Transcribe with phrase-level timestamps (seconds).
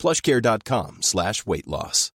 [0.00, 2.10] plushcare.com slash weight loss.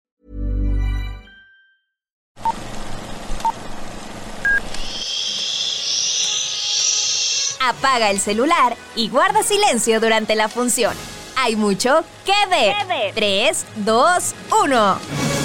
[7.60, 10.94] Apaga el celular y guarda silencio durante la función.
[11.36, 13.14] Hay mucho que ver.
[13.14, 15.43] 3, 2, 1.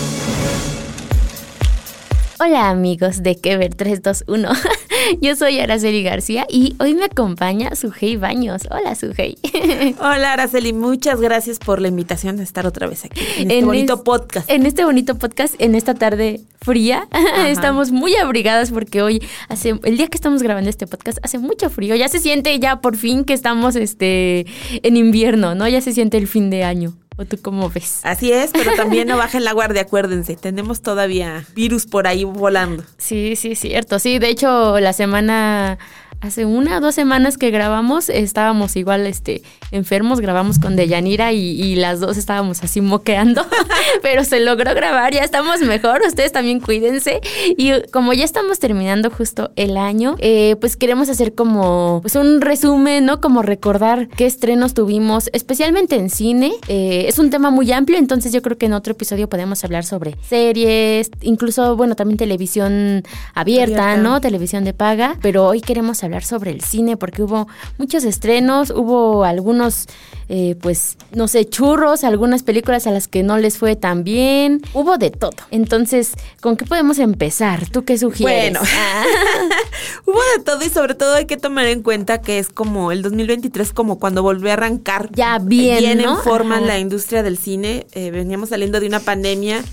[2.41, 4.49] Hola amigos de Kever 321.
[5.21, 8.61] Yo soy Araceli García y hoy me acompaña Sujei Baños.
[8.71, 9.38] Hola Sujei.
[9.99, 14.05] Hola Araceli, muchas gracias por la invitación de estar otra vez aquí en este bonito
[14.05, 14.49] podcast.
[14.49, 17.09] En este bonito podcast, en esta tarde fría.
[17.47, 21.69] Estamos muy abrigadas porque hoy hace el día que estamos grabando este podcast hace mucho
[21.69, 21.94] frío.
[21.95, 25.67] Ya se siente ya por fin que estamos este en invierno, ¿no?
[25.67, 26.94] Ya se siente el fin de año.
[27.20, 28.00] ¿O tú cómo ves?
[28.03, 30.38] Así es, pero también no bajen la guardia, acuérdense.
[30.38, 32.86] Tenemos todavía virus por ahí volando.
[32.98, 34.00] Sí, sí, cierto.
[34.00, 35.78] Sí, de hecho, la semana
[36.22, 41.61] hace una o dos semanas que grabamos, estábamos igual este, enfermos, grabamos con Deyanira y,
[41.61, 43.45] y las dos estábamos así moqueando,
[44.02, 47.22] pero se logró grabar, ya estamos mejor, ustedes también cuídense.
[47.58, 52.42] Y como ya estamos terminando justo el año, eh, pues queremos hacer como pues un
[52.42, 53.22] resumen, ¿no?
[53.22, 56.52] Como recordar qué estrenos tuvimos, especialmente en cine.
[56.67, 59.86] Eh, es un tema muy amplio, entonces yo creo que en otro episodio podemos hablar
[59.86, 63.98] sobre series, incluso, bueno, también televisión abierta, abierta.
[63.98, 64.20] ¿no?
[64.20, 69.23] Televisión de paga, pero hoy queremos hablar sobre el cine porque hubo muchos estrenos, hubo
[69.23, 69.88] algunos,
[70.27, 74.61] eh, pues, no sé, churros, algunas películas a las que no les fue tan bien,
[74.73, 75.31] hubo de todo.
[75.52, 77.69] Entonces, ¿con qué podemos empezar?
[77.69, 78.53] ¿Tú qué sugieres?
[78.53, 78.59] Bueno,
[80.05, 83.02] hubo de todo y sobre todo hay que tomar en cuenta que es como el
[83.02, 86.17] 2023 como cuando volvió a arrancar ya bien, bien ¿no?
[86.17, 86.65] en forma Ajá.
[86.65, 87.87] la industria del cine.
[87.93, 89.64] Eh, veníamos saliendo de una pandemia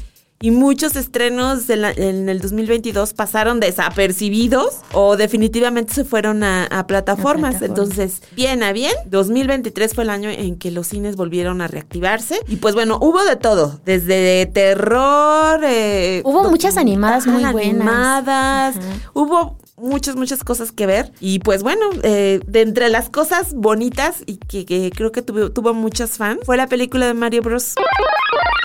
[0.41, 6.67] y muchos estrenos en, la, en, el 2022 pasaron desapercibidos o definitivamente se fueron a,
[6.67, 7.63] a, plataformas.
[7.63, 12.39] Entonces, bien a bien, 2023 fue el año en que los cines volvieron a reactivarse.
[12.49, 15.61] Y pues bueno, hubo de todo, desde terror.
[15.65, 17.87] Eh, hubo muchas animadas muy buenas.
[17.87, 18.77] Animadas,
[19.15, 21.13] hubo muchas, muchas cosas que ver.
[21.19, 25.51] Y pues bueno, eh, de entre las cosas bonitas y que, que creo que tuvo,
[25.51, 27.75] tuvo muchos fans, fue la película de Mario Bros.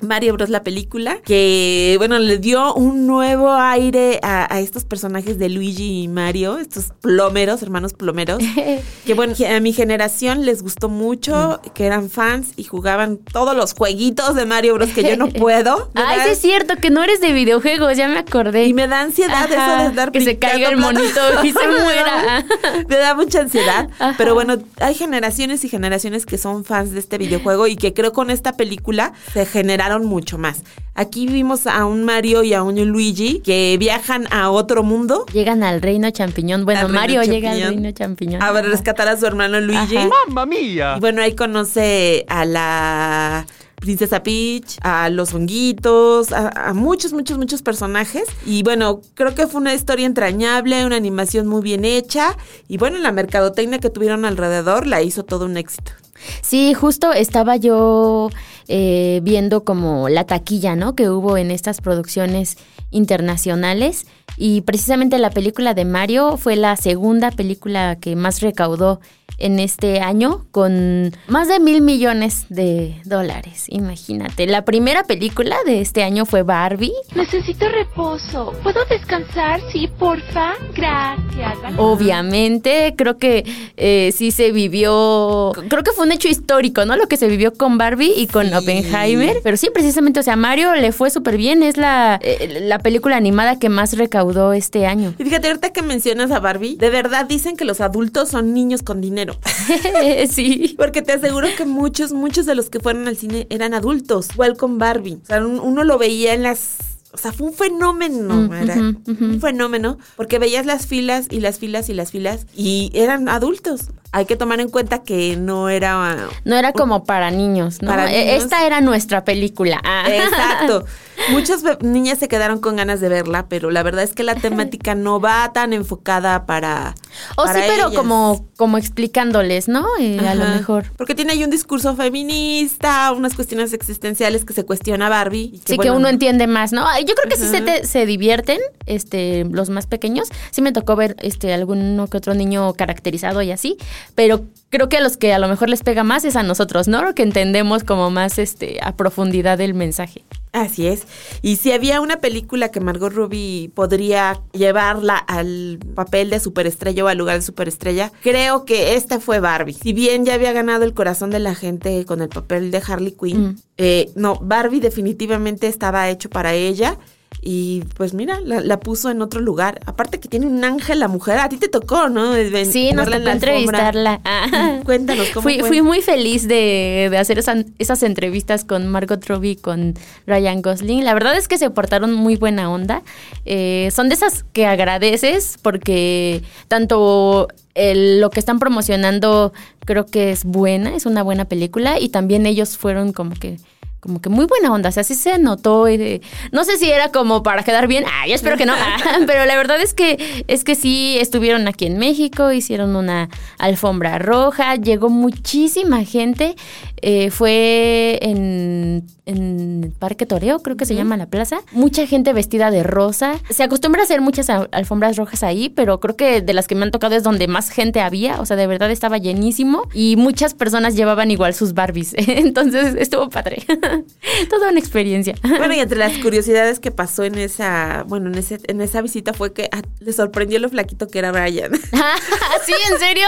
[0.02, 0.50] Mario Bros.
[0.50, 6.04] la película, que bueno, le dio un nuevo aire a, a, estos personajes de Luigi
[6.04, 8.42] y Mario, estos plomeros, hermanos plomeros,
[9.06, 11.70] que bueno, a mi generación les gustó mucho, mm.
[11.72, 14.90] que eran fans y jugaban todos los jueguitos de Mario Bros.
[14.90, 15.92] que yo no puedo.
[15.94, 18.66] Ay, sí es cierto, que no eres de videojuegos, ya me acordé.
[18.66, 21.68] Y me da ansiedad Ajá, eso de dar Que se caiga el monito y se
[21.84, 22.46] muera.
[22.88, 24.16] me da mucha ansiedad, Ajá.
[24.18, 28.14] pero bueno, hay generaciones y generaciones que son fans de este videojuego y que creo
[28.14, 30.64] con esta película se generaron mucho más.
[30.94, 35.26] Aquí vimos a un Mario y a un Luigi que viajan a otro mundo.
[35.34, 36.66] Llegan al reino champiñón.
[36.66, 38.42] Bueno, al Mario llega al reino champiñón.
[38.42, 39.98] A ver, rescatar a su hermano Luigi.
[40.28, 40.96] ¡Mamma mía!
[40.98, 43.46] Y bueno, ahí conoce a la
[43.82, 48.24] Princesa Peach, a los honguitos, a, a, muchos, muchos, muchos personajes.
[48.46, 52.38] Y bueno, creo que fue una historia entrañable, una animación muy bien hecha.
[52.68, 55.94] Y bueno, la mercadotecnia que tuvieron alrededor la hizo todo un éxito.
[56.42, 58.30] Sí, justo estaba yo
[58.68, 60.96] eh, viendo como la taquilla, ¿no?
[60.96, 62.58] Que hubo en estas producciones
[62.92, 64.06] internacionales
[64.38, 69.00] y precisamente la película de Mario fue la segunda película que más recaudó
[69.38, 73.66] en este año con más de mil millones de dólares.
[73.68, 74.48] Imagínate.
[74.48, 76.94] La primera película de este año fue Barbie.
[77.16, 78.54] Necesito reposo.
[78.64, 79.62] ¿Puedo descansar?
[79.72, 80.54] Sí, porfa.
[80.76, 81.58] Gracias.
[81.78, 83.46] Obviamente, creo que
[83.78, 85.52] eh, sí se vivió.
[85.70, 86.96] Creo que fue un hecho histórico, ¿no?
[86.96, 88.54] Lo que se vivió con Barbie y con sí.
[88.54, 89.38] Oppenheimer.
[89.44, 91.64] Pero sí, precisamente, o sea, Mario le fue súper bien.
[91.64, 95.14] Es la, eh, la película animada que más recaudó este año.
[95.18, 98.84] Y fíjate, ahorita que mencionas a Barbie, de verdad dicen que los adultos son niños
[98.84, 99.31] con dinero.
[100.30, 100.76] sí.
[100.78, 104.30] Porque te aseguro que muchos, muchos de los que fueron al cine eran adultos.
[104.34, 105.20] Igual con Barbie.
[105.24, 106.78] O sea, uno lo veía en las
[107.14, 111.60] o sea, fue un fenómeno, Mm, era un fenómeno, porque veías las filas y las
[111.60, 113.88] filas y las filas y eran adultos.
[114.14, 116.18] Hay que tomar en cuenta que no era...
[116.44, 117.90] No era como para niños, ¿no?
[117.90, 118.44] Para E- niños.
[118.44, 119.80] Esta era nuestra película.
[119.84, 120.04] Ah.
[120.10, 120.86] Exacto.
[121.32, 124.96] Muchas niñas se quedaron con ganas de verla, pero la verdad es que la temática
[124.96, 126.96] no va tan enfocada para.
[127.38, 127.94] O sí, pero ellas.
[127.98, 129.86] como, como explicándoles, ¿no?
[130.00, 130.86] Eh, a lo mejor.
[130.98, 135.52] Porque tiene ahí un discurso feminista, unas cuestiones existenciales que se cuestiona Barbie.
[135.54, 136.86] y Sí, que uno entiende más, ¿no?
[137.00, 140.28] Yo creo que sí se, te- se divierten, este, los más pequeños.
[140.52, 143.78] Sí me tocó ver este alguno que otro niño caracterizado y así,
[144.16, 146.88] pero creo que a los que a lo mejor les pega más es a nosotros,
[146.88, 147.14] ¿no?
[147.14, 150.24] Que entendemos como más este a profundidad el mensaje.
[150.54, 151.04] Así es.
[151.42, 157.08] Y si había una película que Margot Robbie podría llevarla al papel de superestrella o
[157.08, 159.74] al lugar de superestrella, creo que esta fue Barbie.
[159.74, 163.14] Si bien ya había ganado el corazón de la gente con el papel de Harley
[163.18, 163.56] Quinn, Mm.
[163.78, 166.98] eh, no, Barbie definitivamente estaba hecho para ella.
[167.44, 169.80] Y pues mira, la, la puso en otro lugar.
[169.88, 171.40] Aparte que tiene un ángel la mujer.
[171.40, 172.34] A ti te tocó, ¿no?
[172.66, 174.22] Sí, nos tocó entrevistarla.
[174.54, 174.80] Ah.
[174.86, 175.68] Cuéntanos cómo fui, fue.
[175.68, 179.96] fui muy feliz de, de hacer esa- esas entrevistas con Margot Robbie y con
[180.28, 181.04] Ryan Gosling.
[181.04, 183.02] La verdad es que se portaron muy buena onda.
[183.46, 189.52] Eh, son de esas que agradeces porque tanto el- lo que están promocionando
[189.86, 193.58] creo que es buena, es una buena película y también ellos fueron como que
[194.02, 196.22] como que muy buena onda, o sea, sí se notó, eh,
[196.52, 199.46] no sé si era como para quedar bien, ah, yo espero que no, ah, pero
[199.46, 204.76] la verdad es que es que sí estuvieron aquí en México, hicieron una alfombra roja,
[204.76, 206.56] llegó muchísima gente,
[207.02, 212.72] eh, fue en, en Parque Toreo, creo que se llama la plaza, mucha gente vestida
[212.72, 216.54] de rosa, se acostumbra a hacer muchas al- alfombras rojas ahí, pero creo que de
[216.54, 219.18] las que me han tocado es donde más gente había, o sea, de verdad estaba
[219.18, 223.64] llenísimo y muchas personas llevaban igual sus Barbies, entonces estuvo padre,
[224.50, 225.36] toda una experiencia.
[225.44, 229.34] Bueno, y entre las curiosidades que pasó en esa, bueno, en ese, en esa visita
[229.34, 231.72] fue que ah, le sorprendió lo flaquito que era Brian.
[232.66, 232.74] ¿Sí?
[232.92, 233.26] ¿En serio?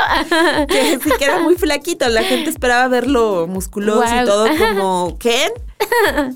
[0.68, 2.08] que sí que era muy flaquito.
[2.10, 5.52] La gente esperaba verlo musculoso y todo como Ken.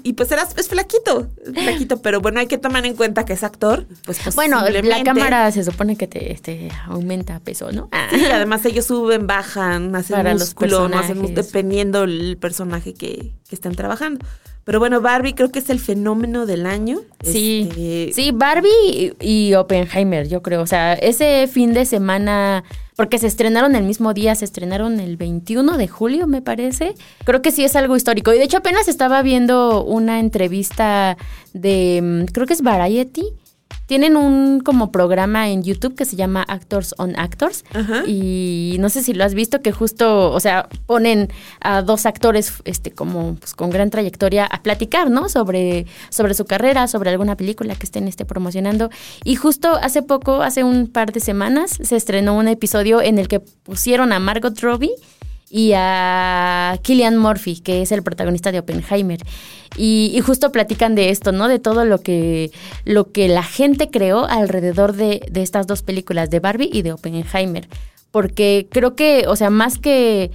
[0.03, 3.43] Y pues era es flaquito, flaquito, pero bueno, hay que tomar en cuenta que es
[3.43, 3.85] actor.
[4.05, 7.89] Pues, Bueno, la cámara se supone que te, te aumenta peso, ¿no?
[8.11, 13.33] Sí, además ellos suben, bajan, hacen Para los músculo, no hacen dependiendo el personaje que,
[13.47, 14.25] que estén trabajando.
[14.65, 16.99] Pero bueno, Barbie creo que es el fenómeno del año.
[17.23, 20.61] Sí, Este, sí, Barbie y, y Oppenheimer, yo creo.
[20.61, 22.65] O sea, ese fin de semana,
[22.97, 26.95] porque se estrenaron el mismo día, se estrenaron el 21 de julio, me parece.
[27.23, 28.33] Creo que sí es algo histórico.
[28.33, 31.15] Y de hecho apenas estaba viendo una entrevista
[31.53, 33.21] de, mm, creo que es Variety.
[33.87, 37.65] Tienen un como programa en YouTube que se llama Actors on Actors.
[37.73, 38.03] Ajá.
[38.05, 41.29] Y no sé si lo has visto, que justo, o sea, ponen
[41.61, 45.29] a dos actores este, como pues, con gran trayectoria a platicar, ¿no?
[45.29, 48.89] Sobre, sobre su carrera, sobre alguna película que estén este, promocionando.
[49.23, 53.27] Y justo hace poco, hace un par de semanas, se estrenó un episodio en el
[53.27, 54.91] que pusieron a Margot Robbie
[55.49, 59.19] y a Killian Murphy, que es el protagonista de Oppenheimer.
[59.77, 61.47] Y, justo platican de esto, ¿no?
[61.47, 62.51] De todo lo que,
[62.85, 66.93] lo que la gente creó alrededor de, de estas dos películas, de Barbie y de
[66.93, 67.67] Oppenheimer.
[68.11, 70.31] Porque creo que, o sea, más que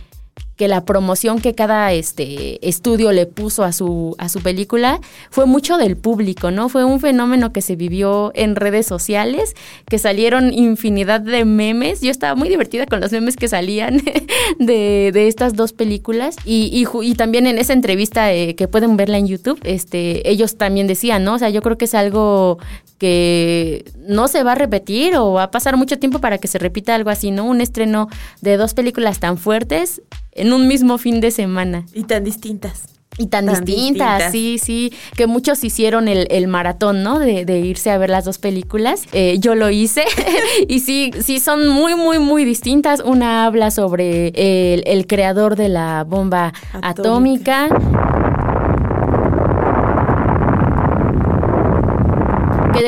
[0.62, 5.44] que la promoción que cada este estudio le puso a su a su película fue
[5.44, 6.68] mucho del público, ¿no?
[6.68, 9.56] Fue un fenómeno que se vivió en redes sociales,
[9.88, 12.00] que salieron infinidad de memes.
[12.00, 14.02] Yo estaba muy divertida con los memes que salían
[14.60, 19.18] de, de estas dos películas y, y, también en esa entrevista eh, que pueden verla
[19.18, 21.34] en YouTube, este ellos también decían, ¿no?
[21.34, 22.58] O sea, yo creo que es algo
[22.98, 26.60] que no se va a repetir o va a pasar mucho tiempo para que se
[26.60, 27.46] repita algo así, ¿no?
[27.46, 28.06] Un estreno
[28.42, 30.00] de dos películas tan fuertes
[30.32, 31.84] en un mismo fin de semana.
[31.94, 32.84] Y tan distintas.
[33.18, 34.32] Y tan, Tan distintas, distintas.
[34.32, 37.18] sí, sí, que muchos hicieron el, el maratón, ¿no?
[37.18, 39.04] De, de irse a ver las dos películas.
[39.12, 40.04] Eh, yo lo hice
[40.68, 43.00] y sí, sí, son muy, muy, muy distintas.
[43.04, 47.66] Una habla sobre el, el creador de la bomba Atómica.
[47.66, 48.21] atómica.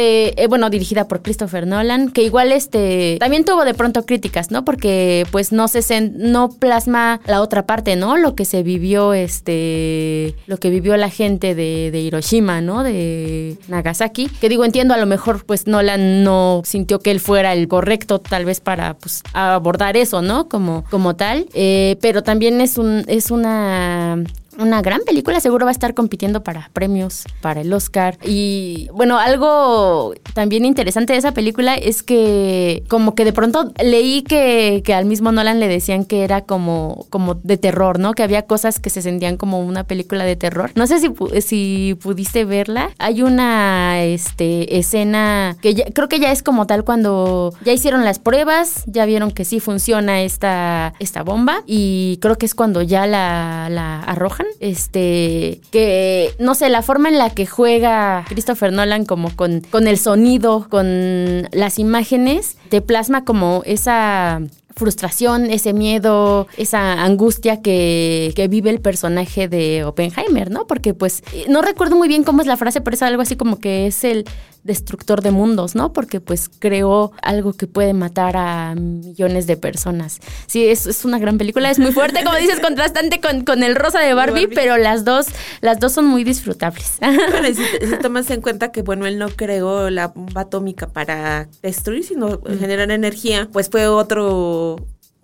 [0.05, 4.51] De- eh, bueno, dirigida por Christopher Nolan, que igual este también tuvo de pronto críticas,
[4.51, 4.65] ¿no?
[4.65, 8.17] Porque pues no se no plasma la otra parte, ¿no?
[8.17, 12.83] Lo que se vivió este lo que vivió la gente de, de Hiroshima, ¿no?
[12.83, 17.53] De Nagasaki, que digo, entiendo a lo mejor pues Nolan no sintió que él fuera
[17.53, 20.49] el correcto tal vez para pues abordar eso, ¿no?
[20.49, 24.23] Como como tal, Eh, pero también es un es una
[24.59, 28.19] una gran película, seguro va a estar compitiendo para premios, para el Oscar.
[28.25, 34.23] Y bueno, algo también interesante de esa película es que como que de pronto leí
[34.23, 38.13] que, que al mismo Nolan le decían que era como, como de terror, ¿no?
[38.15, 40.71] Que había cosas que se sentían como una película de terror.
[40.75, 41.09] No sé si,
[41.41, 42.91] si pudiste verla.
[42.99, 48.05] Hay una este, escena que ya- creo que ya es como tal cuando ya hicieron
[48.05, 52.83] las pruebas, ya vieron que sí funciona esta, esta bomba y creo que es cuando
[52.83, 58.73] ya la, la arrojan Este, que no sé, la forma en la que juega Christopher
[58.73, 64.41] Nolan como con, con el sonido, con las imágenes, te plasma como esa
[64.77, 70.67] frustración, ese miedo, esa angustia que, que, vive el personaje de Oppenheimer, ¿no?
[70.67, 73.61] Porque pues no recuerdo muy bien cómo es la frase, pero es algo así como
[73.61, 74.25] que es el
[74.65, 75.93] destructor de mundos, ¿no?
[75.93, 80.21] Porque pues creó algo que puede matar a millones de personas.
[80.47, 83.77] Sí, es, es una gran película, es muy fuerte, como dices, contrastante con, con el
[83.77, 85.27] rosa de Barbie, Barbie, pero las dos,
[85.61, 86.99] las dos son muy disfrutables.
[87.01, 90.89] Bueno, y si, si, tomas en cuenta que, bueno, él no creó la bomba atómica
[90.89, 92.59] para destruir, sino mm.
[92.59, 94.77] generar energía, pues fue otro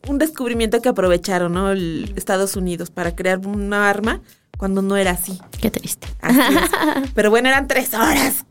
[0.09, 1.73] un descubrimiento que aprovecharon, ¿no?
[1.73, 4.21] El Estados Unidos para crear una arma
[4.57, 5.39] cuando no era así.
[5.61, 6.09] Qué triste.
[6.21, 6.57] Así.
[7.15, 8.45] Pero bueno, eran tres horas.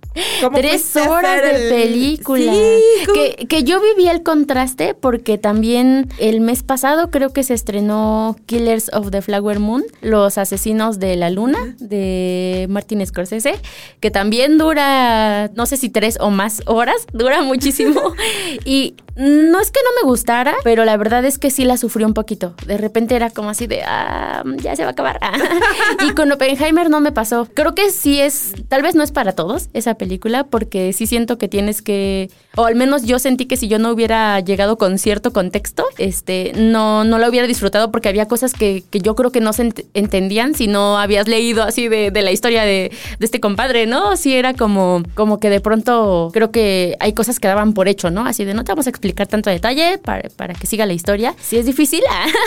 [0.53, 1.69] Tres horas de el...
[1.69, 2.53] película.
[2.53, 2.81] Sí,
[3.13, 8.35] que, que, yo viví el contraste porque también el mes pasado creo que se estrenó
[8.45, 13.59] Killers of the Flower Moon, Los Asesinos de la Luna, de Martin Scorsese,
[13.99, 18.13] que también dura, no sé si tres o más horas, dura muchísimo.
[18.65, 22.05] y no es que no me gustara, pero la verdad es que sí la sufrí
[22.05, 22.53] un poquito.
[22.65, 25.19] De repente era como así de, ah, ya se va a acabar.
[26.07, 27.45] y con Oppenheimer no me pasó.
[27.53, 31.37] Creo que sí es, tal vez no es para todos esa película, porque sí siento
[31.37, 34.97] que tienes que, o al menos yo sentí que si yo no hubiera llegado con
[34.97, 39.33] cierto contexto, este, no, no la hubiera disfrutado porque había cosas que, que yo creo
[39.33, 42.91] que no se ent entendían si no habías leído así de, de la historia de,
[43.19, 44.15] de, este compadre, ¿no?
[44.15, 48.11] Sí era como, como que de pronto creo que hay cosas que daban por hecho,
[48.11, 48.25] ¿no?
[48.25, 51.35] Así de no te vamos a explicar tanto detalle para, para que siga la historia.
[51.39, 52.01] Sí es difícil,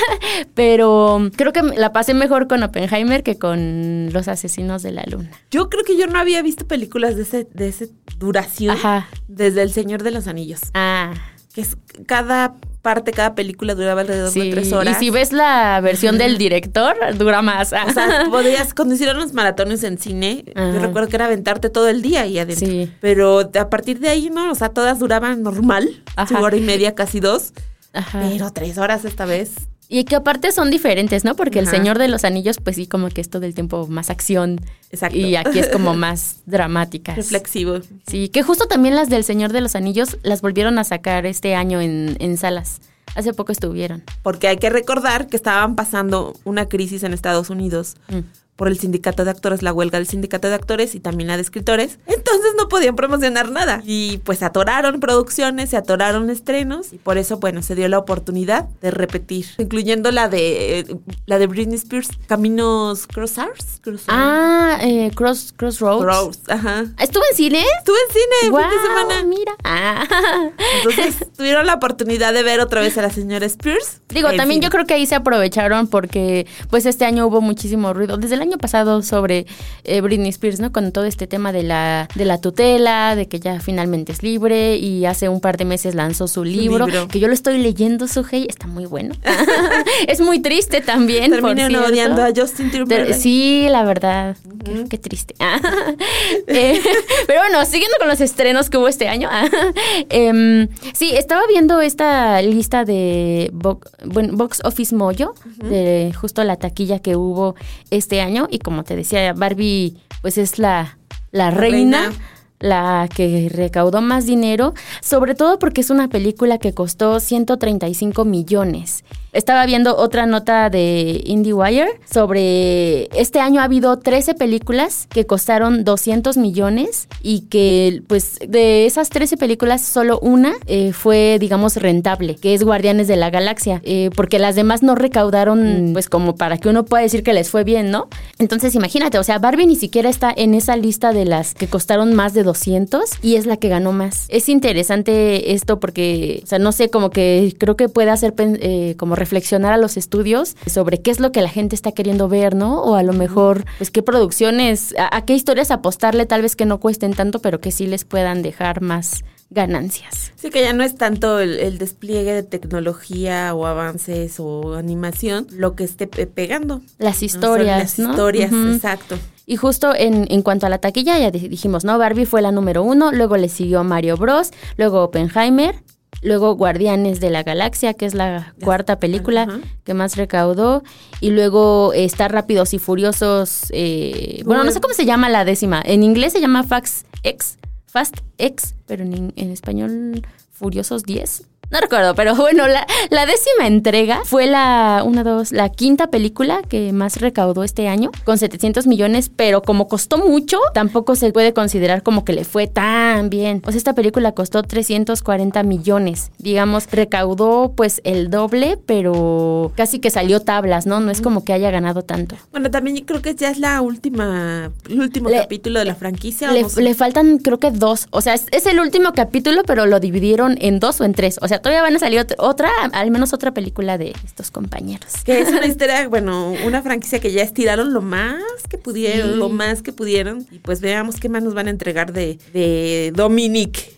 [0.54, 5.30] pero creo que la pasé mejor con Oppenheimer que con Los Asesinos de la Luna.
[5.50, 9.08] Yo creo que yo no había visto películas de ese, de ese duración Ajá.
[9.28, 10.60] desde El Señor de los Anillos.
[10.74, 11.12] Ah.
[11.54, 11.76] Que es
[12.06, 14.40] cada parte, cada película duraba alrededor sí.
[14.40, 14.96] de tres horas.
[14.96, 17.72] Y si ves la versión del director, dura más.
[17.72, 20.72] O sea, podías, cuando hicieron los maratones en cine, Ajá.
[20.72, 22.66] yo recuerdo que era aventarte todo el día ahí adentro.
[22.66, 22.92] Sí.
[23.00, 24.50] Pero a partir de ahí, ¿no?
[24.50, 26.36] O sea, todas duraban normal, Ajá.
[26.36, 27.52] su hora y media, casi dos.
[27.92, 28.20] Ajá.
[28.28, 29.52] Pero tres horas esta vez.
[29.92, 31.36] Y que aparte son diferentes, ¿no?
[31.36, 31.68] Porque Ajá.
[31.68, 34.58] El Señor de los Anillos, pues sí, como que es todo el tiempo más acción.
[34.90, 35.18] Exacto.
[35.18, 37.14] Y aquí es como más dramáticas.
[37.14, 37.80] Reflexivo.
[38.06, 41.54] Sí, que justo también las del Señor de los Anillos las volvieron a sacar este
[41.54, 42.80] año en, en salas.
[43.14, 44.02] Hace poco estuvieron.
[44.22, 47.96] Porque hay que recordar que estaban pasando una crisis en Estados Unidos.
[48.08, 48.20] Mm
[48.62, 51.42] por el sindicato de actores, la huelga del sindicato de actores y también la de
[51.42, 51.98] escritores.
[52.06, 53.82] Entonces no podían promocionar nada.
[53.84, 58.68] Y pues atoraron producciones, se atoraron estrenos y por eso, bueno, se dio la oportunidad
[58.80, 63.80] de repetir, incluyendo la de la de Britney Spears, Caminos Crossars.
[63.82, 66.04] Cross ah, eh, Cross Crossroads.
[66.04, 66.84] Cross, ajá.
[67.00, 67.64] ¿Estuvo en cine?
[67.78, 69.24] Estuve en cine wow, fin de semana.
[69.24, 69.52] Mira.
[69.64, 70.50] Ah.
[70.76, 74.02] Entonces tuvieron la oportunidad de ver otra vez a la señora Spears.
[74.10, 74.66] Digo, también cine.
[74.66, 78.18] yo creo que ahí se aprovecharon porque pues este año hubo muchísimo ruido.
[78.18, 79.46] Desde el año pasado sobre
[79.84, 80.72] eh, Britney Spears, ¿no?
[80.72, 84.76] Con todo este tema de la, de la tutela, de que ya finalmente es libre
[84.76, 87.08] y hace un par de meses lanzó su libro, libro.
[87.08, 89.14] que yo lo estoy leyendo, Sugey, está muy bueno.
[90.08, 91.30] es muy triste también.
[91.30, 93.14] Terminan odiando a Justin Timberlake.
[93.14, 94.36] Sí, la verdad.
[94.44, 94.82] Uh -huh.
[94.84, 95.34] qué, qué, triste.
[96.46, 96.80] eh,
[97.26, 99.28] pero bueno, siguiendo con los estrenos que hubo este año.
[100.10, 105.68] eh, sí, estaba viendo esta lista de Box, bueno, Box Office Mojo, uh -huh.
[105.68, 107.54] de justo la taquilla que hubo
[107.90, 110.98] este año y como te decía, Barbie pues es la,
[111.30, 112.18] la, la reina, reina,
[112.60, 119.04] la que recaudó más dinero, sobre todo porque es una película que costó 135 millones.
[119.32, 125.84] Estaba viendo otra nota de IndieWire sobre este año ha habido 13 películas que costaron
[125.84, 132.36] 200 millones y que pues de esas 13 películas solo una eh, fue digamos rentable,
[132.36, 135.92] que es Guardianes de la Galaxia, eh, porque las demás no recaudaron mm.
[135.94, 138.08] pues como para que uno pueda decir que les fue bien, ¿no?
[138.38, 142.12] Entonces imagínate, o sea, Barbie ni siquiera está en esa lista de las que costaron
[142.12, 144.26] más de 200 y es la que ganó más.
[144.28, 148.94] Es interesante esto porque, o sea, no sé, como que creo que puede hacer eh,
[148.98, 152.54] como reflexionar a los estudios sobre qué es lo que la gente está queriendo ver,
[152.54, 152.82] ¿no?
[152.82, 156.66] O a lo mejor, pues qué producciones, a, a qué historias apostarle tal vez que
[156.66, 160.32] no cuesten tanto, pero que sí les puedan dejar más ganancias.
[160.36, 165.46] Sí, que ya no es tanto el, el, despliegue de tecnología o avances o animación
[165.50, 166.80] lo que esté pegando.
[166.98, 167.98] Las historias.
[167.98, 168.04] ¿no?
[168.08, 168.74] Las historias, uh -huh.
[168.74, 169.18] exacto.
[169.44, 171.98] Y justo en, en, cuanto a la taquilla, ya dijimos, ¿no?
[171.98, 175.74] Barbie fue la número uno, luego le siguió Mario Bros, luego Oppenheimer,
[176.22, 179.62] luego Guardianes de la Galaxia, que es la cuarta película uh -huh.
[179.84, 180.82] que más recaudó,
[181.20, 185.82] y luego está Rápidos y Furiosos, eh, bueno, no sé cómo se llama la décima,
[185.84, 191.42] en inglés se llama Fax X, Fast X, pero en, en español Furiosos 10.
[191.72, 196.60] No recuerdo, pero bueno, la, la décima entrega fue la, una, dos, la quinta película
[196.68, 201.52] que más recaudó este año, con 700 millones, pero como costó mucho, tampoco se puede
[201.54, 203.62] considerar como que le fue tan bien.
[203.66, 206.30] O sea, esta película costó 340 millones.
[206.38, 211.00] Digamos, recaudó pues el doble, pero casi que salió tablas, ¿no?
[211.00, 212.36] No es como que haya ganado tanto.
[212.50, 216.50] Bueno, también creo que ya es la última, el último Le- capítulo de la franquicia.
[216.52, 216.82] Le, no sé.
[216.82, 218.08] le faltan creo que dos.
[218.10, 221.38] O sea, es, es el último capítulo, pero lo dividieron en dos o en tres.
[221.40, 225.12] O sea, todavía van a salir ot- otra, al menos otra película de estos compañeros.
[225.24, 229.36] Que es una historia, bueno, una franquicia que ya estiraron lo más que pudieron, Sí.
[229.38, 230.46] lo más que pudieron.
[230.50, 233.90] Y pues veamos qué más nos van a entregar de, de Dominic.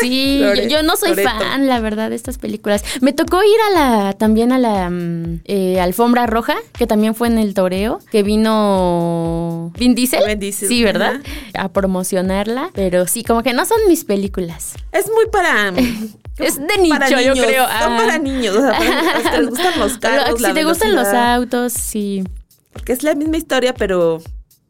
[0.00, 1.30] Sí, Lore- yo, yo no soy Loreto.
[1.30, 2.84] fan, la verdad, de estas películas.
[3.00, 7.28] Me tocó ir a la, también a la mm, eh, Alfombra Roja, que también fue
[7.28, 10.24] en el toreo, que vino Vin Diesel.
[10.26, 11.20] Vin Diesel, Sí, ¿verdad?
[11.54, 14.74] A promocionarla, pero sí, como que no son mis películas.
[14.92, 15.72] Es muy para.
[16.38, 17.64] Es de nicho, para yo niños, creo.
[17.66, 17.96] Son Ah.
[17.98, 18.56] para niños.
[18.56, 20.36] O sea, para que les gustan los carros.
[20.38, 22.24] si la te gustan los autos, sí.
[22.72, 24.20] Porque es la misma historia, pero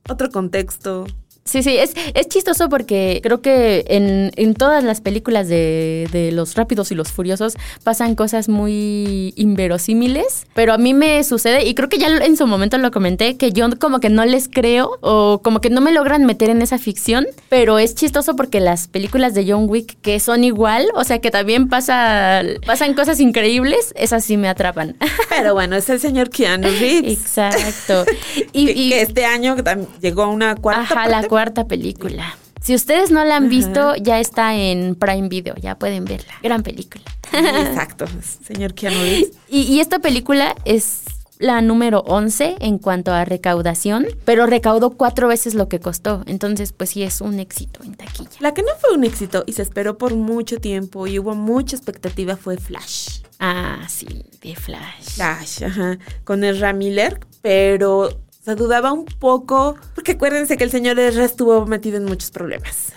[0.09, 1.07] otro contexto.
[1.45, 6.31] Sí, sí, es, es chistoso porque creo que en, en todas las películas de, de
[6.33, 11.75] los rápidos y los furiosos pasan cosas muy inverosímiles, pero a mí me sucede, y
[11.75, 14.99] creo que ya en su momento lo comenté, que yo como que no les creo
[15.01, 18.87] o como que no me logran meter en esa ficción, pero es chistoso porque las
[18.89, 23.93] películas de John Wick que son igual, o sea que también pasa, pasan cosas increíbles,
[23.97, 24.97] esas sí me atrapan.
[25.29, 27.19] Pero bueno, es el señor Keanu Reeves.
[27.21, 28.05] Exacto.
[28.55, 29.57] Y, que, y- que este año
[30.01, 31.11] llegó a una cuarta Ajá, parte.
[31.11, 32.37] la cuarta película.
[32.61, 36.35] Si ustedes no la han visto, ya está en Prime Video, ya pueden verla.
[36.43, 37.05] Gran película.
[37.33, 38.05] Exacto,
[38.45, 38.99] señor Keanu.
[39.49, 41.05] Y, y esta película es
[41.39, 46.23] la número 11 en cuanto a recaudación, pero recaudó cuatro veces lo que costó.
[46.27, 48.37] Entonces, pues sí es un éxito en taquilla.
[48.41, 51.77] La que no fue un éxito y se esperó por mucho tiempo y hubo mucha
[51.77, 53.23] expectativa fue Flash.
[53.39, 55.15] Ah, sí, de Flash.
[55.15, 58.11] Flash, ajá, con Ezra Miller, pero
[58.45, 62.93] se dudaba un poco, porque acuérdense que el señor Ezra estuvo metido en muchos problemas.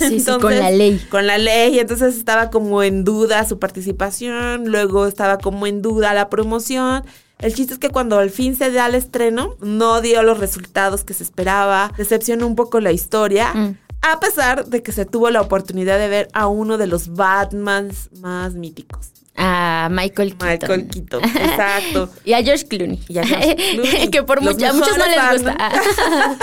[0.00, 1.00] Sí, sí, con la ley.
[1.10, 6.12] Con la ley, entonces estaba como en duda su participación, luego estaba como en duda
[6.12, 7.04] la promoción.
[7.38, 11.04] El chiste es que cuando al fin se da el estreno, no dio los resultados
[11.04, 13.54] que se esperaba, decepcionó un poco la historia.
[13.54, 13.78] Mm.
[14.02, 18.10] A pesar de que se tuvo la oportunidad de ver a uno de los Batmans
[18.20, 19.12] más míticos.
[19.36, 20.48] A Michael Keaton.
[20.48, 22.08] Michael Keaton, exacto.
[22.24, 23.00] Y a George Clooney.
[23.08, 24.08] Y a George Clooney.
[24.10, 25.56] que por mucho- a muchos no les gusta.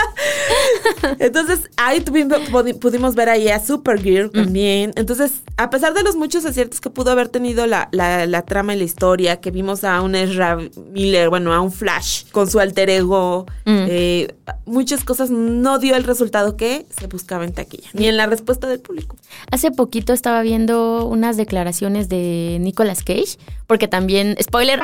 [1.20, 4.32] Entonces, ahí tuvimos, pudi- pudimos ver ahí a Supergirl Mm.
[4.44, 4.94] también.
[4.96, 8.74] Entonces, a pesar de los muchos aciertos que pudo haber tenido la, la, la trama
[8.76, 10.58] y la historia, que vimos a un Ezra
[10.92, 13.86] Miller, bueno, a un Flash con su alter ego, Mm.
[13.90, 18.26] eh, muchas cosas no dio el resultado que se buscaba en taquilla, ni en la
[18.26, 19.16] respuesta del público.
[19.52, 24.80] Hace poquito estaba viendo unas declaraciones de Nicolas Cage, porque también, spoiler,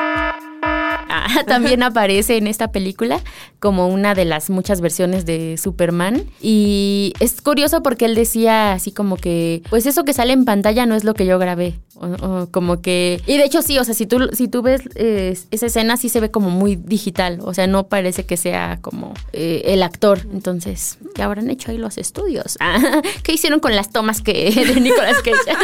[1.08, 3.20] ah, también aparece en esta película
[3.60, 6.24] como una de las muchas versiones de Superman.
[6.40, 10.86] Y es curioso porque él decía así como que, pues eso que sale en pantalla
[10.86, 11.78] no es lo que yo grabé.
[12.00, 13.20] O, como que...
[13.26, 16.20] Y de hecho sí, o sea, si tú, si tú ves esa escena sí se
[16.20, 20.20] ve como muy digital, o sea, no parece que sea como eh, el actor.
[20.32, 22.56] Entonces, ¿qué habrán hecho ahí los estudios?
[22.60, 24.32] Ah, ¿Qué hicieron con las tomas que
[24.74, 25.38] de Nicolas Cage?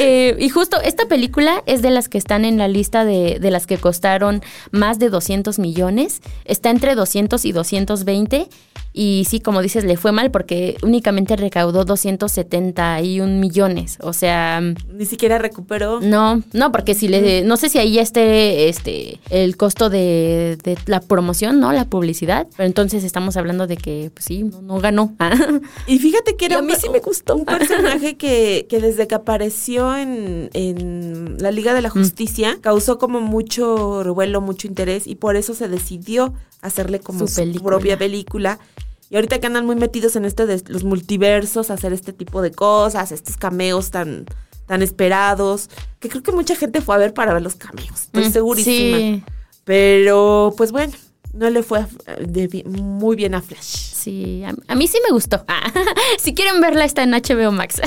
[0.00, 3.50] Eh, y justo esta película es de las que están en la lista de, de
[3.50, 6.20] las que costaron más de 200 millones.
[6.44, 8.48] Está entre 200 y 220.
[9.00, 13.96] Y sí, como dices, le fue mal porque únicamente recaudó 271 millones.
[14.00, 16.00] O sea, Ni siquiera recuperó.
[16.00, 20.76] no, no, porque si le, no sé si ahí esté este el costo de, de
[20.86, 21.70] la promoción, ¿no?
[21.72, 22.48] La publicidad.
[22.56, 25.14] Pero entonces estamos hablando de que, pues sí, no, no ganó.
[25.86, 27.36] Y fíjate que era Y a mí sí me gustó.
[27.36, 32.98] un personaje que, que desde que apareció en, en la Liga de la Justicia causó
[32.98, 37.96] como mucho revuelo, mucho interés y por eso se decidió hacerle como Su su, propia
[37.96, 38.58] película.
[39.10, 42.50] Y ahorita que andan muy metidos en este de los multiversos, hacer este tipo de
[42.50, 44.26] cosas, estos cameos tan
[44.66, 48.02] tan esperados, que creo que mucha gente fue a ver para ver los cameos.
[48.02, 48.98] Estoy Mm, segurísima.
[48.98, 49.22] Sí,
[49.64, 50.92] Pero pues bueno,
[51.32, 51.86] no le fue
[52.20, 53.62] de bi- muy bien a Flash.
[53.94, 55.42] sí, a, a mí sí me gustó.
[55.48, 55.72] Ah,
[56.18, 57.80] si quieren verla está en HBO Max.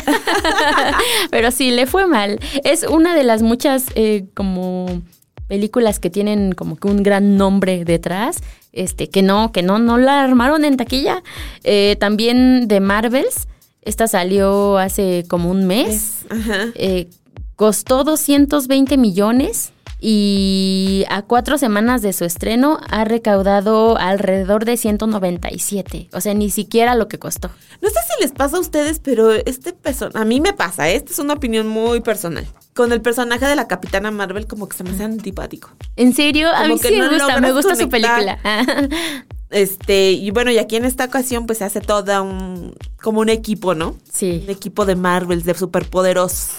[1.32, 2.40] Pero sí, le fue mal.
[2.64, 5.02] Es una de las muchas eh, como
[5.48, 8.38] películas que tienen como que un gran nombre detrás,
[8.74, 11.24] este, que no, que no, no la armaron en taquilla.
[11.64, 13.48] Eh, también de Marvels,
[13.82, 15.88] esta salió hace como un mes.
[15.90, 16.66] Es- ajá.
[16.76, 17.10] Eh,
[17.56, 26.10] costó 220 millones y a cuatro semanas de su estreno ha recaudado alrededor de 197.
[26.14, 27.50] O sea, ni siquiera lo que costó.
[27.82, 30.96] No sé si les pasa a ustedes, pero este persona, a mí me pasa, ¿eh?
[30.96, 32.46] esta es una opinión muy personal.
[32.74, 35.72] Con el personaje de la Capitana Marvel como que se me hace antipático.
[35.96, 36.50] ¿En serio?
[36.54, 38.40] A mí sí no me gusta, me gusta su conectar.
[38.40, 38.90] película.
[39.52, 43.28] Este, y bueno, y aquí en esta ocasión pues se hace toda un, como un
[43.28, 43.98] equipo, ¿no?
[44.10, 44.42] sí.
[44.46, 46.52] Un equipo de Marvels, de superpoderosos.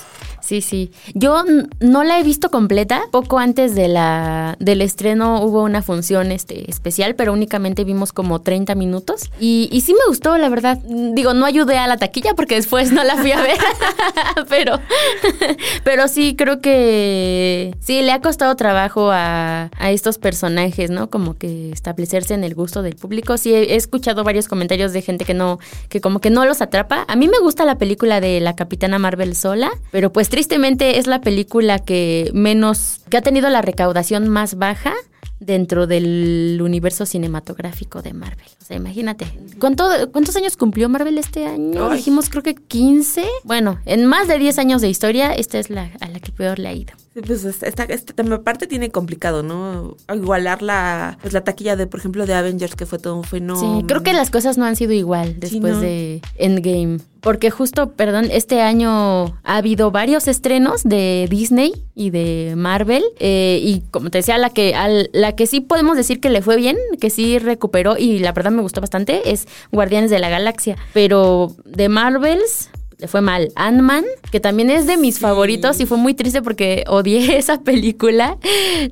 [0.53, 0.91] Sí, sí.
[1.15, 1.45] Yo
[1.81, 3.05] no la he visto completa.
[3.11, 8.43] Poco antes de la, del estreno hubo una función este, especial, pero únicamente vimos como
[8.43, 9.31] 30 minutos.
[9.41, 10.77] Y, sí me gustó, la verdad.
[10.85, 13.57] Digo, no ayudé a la taquilla porque después no la fui a ver.
[14.51, 14.79] pero,
[15.85, 21.09] pero sí, creo que sí, le ha costado trabajo a, a estos personajes, ¿no?
[21.09, 23.39] Como que establecerse en el gusto del público.
[23.39, 27.07] Sí, he, escuchado varios comentarios de gente que no, que como que no los atrapa.
[27.09, 31.07] A mí me gusta la película de la Capitana Marvel sola, pero pues tristemente es
[31.07, 34.93] la película que menos, que ha tenido la recaudación más baja
[35.39, 38.49] dentro del universo cinematográfico de Marvel.
[38.61, 39.25] O sea, imagínate.
[39.61, 41.91] ¿Cuánto, ¿Cuántos años cumplió Marvel este año?
[41.91, 41.99] Ay.
[41.99, 43.25] Dijimos creo que 15.
[43.45, 46.59] Bueno, en más de 10 años de historia, esta es la a la que peor
[46.59, 46.93] le ha ido.
[47.15, 49.97] Pues esta, esta, parte tiene complicado, ¿no?
[50.15, 53.81] Igualar la, pues, la taquilla de, por ejemplo, de Avengers, que fue todo un fenómeno.
[53.81, 55.81] Sí, creo que las cosas no han sido igual después ¿no?
[55.81, 57.01] de Endgame.
[57.21, 63.05] Porque justo, perdón, este año ha habido varios estrenos de Disney y de Marvel.
[63.21, 66.41] eh, y como te decía, la que, al- la que sí podemos decir que le
[66.43, 70.31] fue bien, que sí recuperó y la verdad me gustó bastante, es Guardianes de la
[70.31, 70.77] Galaxia.
[70.95, 72.71] Pero de Marvels
[73.03, 73.51] le fue mal.
[73.57, 78.39] Ant-Man, que también es de mis favoritos y fue muy triste porque odié esa película,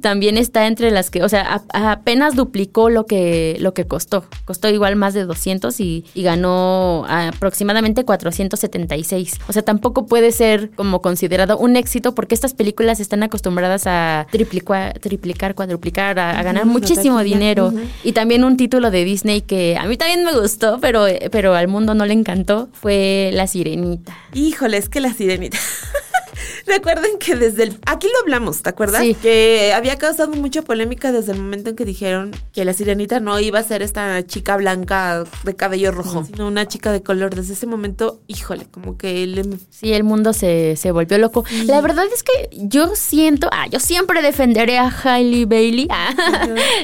[0.03, 4.25] también está entre las que, o sea, a- apenas duplicó lo que, lo que costó.
[4.45, 9.39] Costó igual más de 200 y, y ganó aproximadamente 476.
[9.49, 14.27] O sea, tampoco puede ser como considerado un éxito porque estas películas están acostumbradas a
[14.31, 17.73] triplicar, triplicar cuadruplicar, a, a ganar muchísimo taquilla, dinero.
[18.05, 21.69] Y también un título de Disney que a mí también me gustó, pero, pero al
[21.69, 24.00] mundo no le encantó, fue La Sirenita.
[24.33, 25.59] Híjole, es que la sirenita.
[26.67, 27.79] Recuerden que desde el...
[27.87, 29.03] Aquí lo hablamos, ¿te acuerdas?
[29.03, 29.15] Sí.
[29.15, 33.39] Que había causado mucha polémica desde el momento en que dijeron que la sirenita no
[33.41, 37.35] iba a ser esta chica blanca de cabello rojo, sino una chica de color.
[37.35, 39.43] Desde ese momento, híjole, como que le...
[39.71, 41.45] Sí, el mundo se, se volvió loco.
[41.67, 45.89] La verdad es que yo siento, ah, yo siempre defenderé a Hailey Bailey.
[46.03, 46.15] Ah,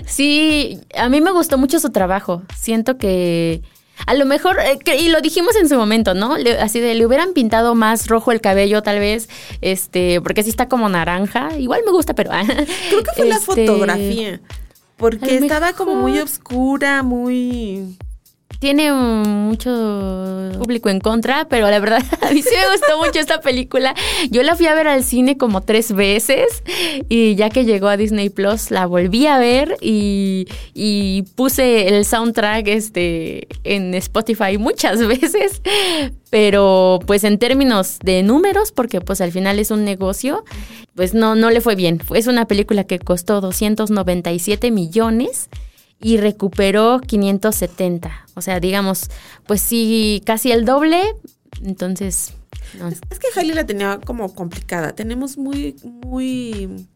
[0.06, 2.42] sí, a mí me gustó mucho su trabajo.
[2.58, 3.62] Siento que
[4.04, 6.36] a lo mejor, eh, y lo dijimos en su momento, ¿no?
[6.36, 9.28] Le- así de, le hubieran pintado más rojo el cabello tal vez,
[9.62, 11.56] este, porque sí está como naranja.
[11.58, 12.30] Igual me gusta, pero...
[12.88, 14.40] Creo que fue la este, fotografía.
[14.96, 17.96] Porque estaba como muy oscura, muy...
[18.58, 23.40] Tiene mucho público en contra, pero la verdad a mí sí me gustó mucho esta
[23.40, 23.94] película.
[24.30, 26.62] Yo la fui a ver al cine como tres veces
[27.08, 32.04] y ya que llegó a Disney Plus la volví a ver y, y puse el
[32.04, 35.60] soundtrack este en Spotify muchas veces,
[36.30, 40.44] pero pues en términos de números, porque pues al final es un negocio,
[40.94, 42.00] pues no, no le fue bien.
[42.14, 45.50] Es una película que costó 297 millones
[46.06, 48.26] y recuperó 570.
[48.34, 49.08] O sea, digamos,
[49.46, 51.00] pues sí, casi el doble.
[51.64, 52.34] Entonces,
[52.78, 52.88] no.
[52.88, 54.92] Es, que Hailey la tenía como complicada.
[54.94, 56.86] Tenemos muy, muy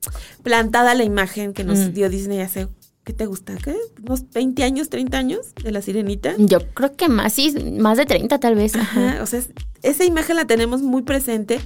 [0.42, 1.92] plantada la imagen que nos Mm.
[1.92, 2.68] dio Disney hace,
[3.04, 3.56] ¿qué te gusta?
[3.56, 3.74] ¿Qué?
[4.06, 6.34] ¿Unos 20 años, 30 años de la sirenita?
[6.38, 8.76] yo creo que más, sí, más de 30 tal vez.
[8.76, 9.08] Ajá.
[9.10, 9.50] Ajá, o sea, es-
[9.82, 11.58] esa imagen la tenemos muy presente.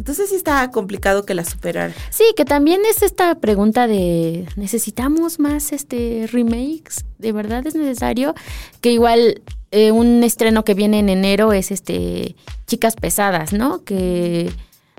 [0.00, 1.92] Entonces sí está complicado que la superara.
[2.08, 7.04] Sí, que también es esta pregunta de ¿necesitamos más este remakes?
[7.18, 8.34] ¿De verdad es necesario?
[8.80, 12.34] Que igual eh, un estreno que viene en enero es este
[12.66, 13.84] Chicas Pesadas, ¿no?
[13.84, 14.50] Que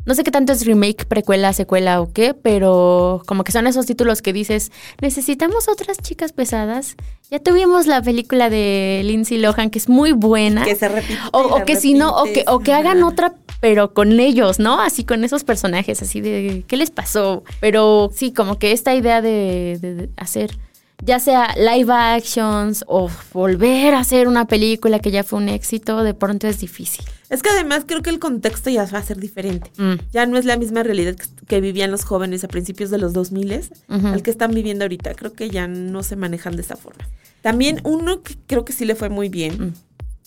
[0.06, 3.86] no sé qué tanto es remake, precuela, secuela o qué, pero como que son esos
[3.86, 6.96] títulos que dices, necesitamos otras chicas pesadas.
[7.30, 10.64] Ya tuvimos la película de Lindsay Lohan, que es muy buena.
[10.66, 11.18] Que se repite.
[11.32, 14.82] O, que si no, o que, o que hagan otra, pero con ellos, ¿no?
[14.82, 17.44] Así con esos personajes, así de, ¿qué les pasó?
[17.60, 20.58] Pero sí, como que esta idea de, de- de hacer,
[21.02, 26.04] ya sea live actions o volver a hacer una película que ya fue un éxito,
[26.04, 27.04] de pronto es difícil.
[27.30, 29.72] Es que además creo que el contexto ya va a ser diferente.
[29.78, 29.94] Mm.
[30.12, 33.14] Ya no es la misma realidad que, que vivían los jóvenes a principios de los
[33.14, 34.08] 2000 Ujú.
[34.08, 35.14] al que están viviendo ahorita.
[35.16, 37.08] Creo que ya no se manejan de esa forma.
[37.42, 39.74] También uno que creo que sí le fue muy bien Mm.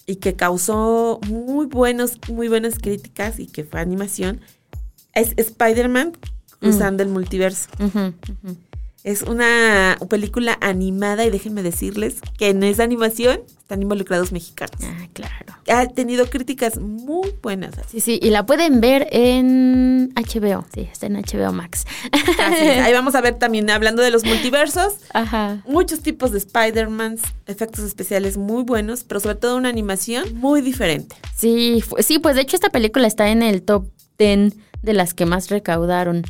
[0.07, 4.41] y que causó muy buenos, muy buenas críticas y que fue animación
[5.15, 6.13] es Spider-Man
[6.59, 7.69] cruzando el multiverso.
[9.05, 14.81] Es una película animada y déjenme decirles que en esa animación están involucrados mexicanos.
[14.83, 15.55] Ah, claro.
[15.69, 17.75] Ha tenido críticas muy buenas.
[17.87, 20.65] Sí, sí, y la pueden ver en HBO.
[20.73, 21.85] Sí, está en HBO Max.
[22.13, 22.79] Así es.
[22.81, 25.63] Ahí vamos a ver también, hablando de los multiversos, Ajá.
[25.67, 31.15] muchos tipos de Spider-Man, efectos especiales muy buenos, pero sobre todo una animación muy diferente.
[31.37, 33.85] Sí, sí, pues de hecho esta película está en el top
[34.19, 36.23] 10 de las que más recaudaron.